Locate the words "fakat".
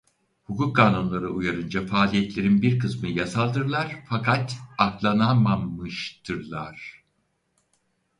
4.09-4.55